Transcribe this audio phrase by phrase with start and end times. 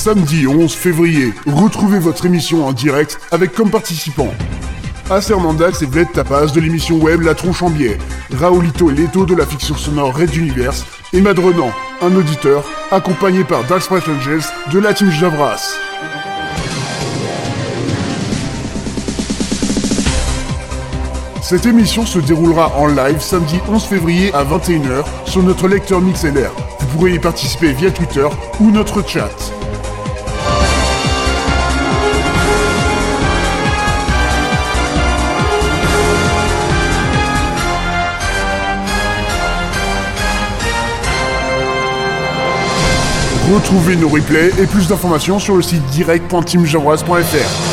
[0.00, 1.34] samedi 11 février.
[1.46, 4.32] Retrouvez votre émission en direct avec comme participants
[5.10, 7.98] As Hernandez et Vlad Tapas de l'émission web La Tronche en Biais,
[8.32, 13.62] Raoulito et Leto de la fiction sonore Red Universe, et Madrenan, un auditeur, accompagné par
[13.64, 15.76] Dark Sprite Angels de la team Javras.
[21.42, 26.52] Cette émission se déroulera en live samedi 11 février à 21h sur notre lecteur MixLR.
[26.78, 28.26] Vous pourrez y participer via Twitter
[28.60, 29.28] ou notre chat.
[43.52, 47.69] Retrouvez nos replays et plus d'informations sur le site direct.teamjavras.fr.